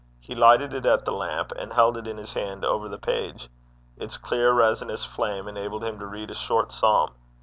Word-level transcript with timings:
He 0.19 0.33
lighted 0.33 0.73
it 0.73 0.83
at 0.83 1.05
the 1.05 1.11
lamp, 1.11 1.51
and 1.51 1.71
held 1.73 1.95
it 1.95 2.07
in 2.07 2.17
his 2.17 2.33
hand 2.33 2.65
over 2.65 2.89
the 2.89 2.97
page. 2.97 3.49
Its 3.99 4.17
clear 4.17 4.51
resinous 4.51 5.05
flame 5.05 5.47
enabled 5.47 5.83
him 5.83 5.99
to 5.99 6.07
read 6.07 6.31
a 6.31 6.33
short 6.33 6.71
psalm. 6.71 7.11